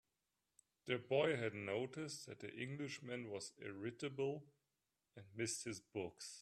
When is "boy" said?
0.97-1.35